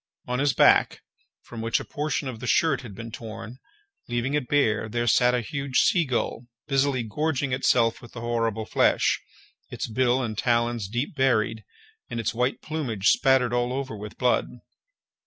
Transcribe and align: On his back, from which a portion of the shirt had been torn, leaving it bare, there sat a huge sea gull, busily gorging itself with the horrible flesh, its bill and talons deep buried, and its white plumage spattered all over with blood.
On 0.25 0.39
his 0.39 0.53
back, 0.53 1.01
from 1.43 1.61
which 1.61 1.79
a 1.79 1.85
portion 1.85 2.27
of 2.27 2.39
the 2.39 2.47
shirt 2.47 2.81
had 2.81 2.95
been 2.95 3.11
torn, 3.11 3.59
leaving 4.09 4.33
it 4.33 4.47
bare, 4.47 4.89
there 4.89 5.05
sat 5.05 5.35
a 5.35 5.41
huge 5.41 5.77
sea 5.77 6.05
gull, 6.05 6.47
busily 6.67 7.03
gorging 7.03 7.53
itself 7.53 8.01
with 8.01 8.13
the 8.13 8.21
horrible 8.21 8.65
flesh, 8.65 9.21
its 9.69 9.87
bill 9.87 10.23
and 10.23 10.39
talons 10.39 10.87
deep 10.87 11.15
buried, 11.15 11.63
and 12.09 12.19
its 12.19 12.33
white 12.33 12.63
plumage 12.63 13.09
spattered 13.09 13.53
all 13.53 13.71
over 13.71 13.95
with 13.95 14.17
blood. 14.17 14.47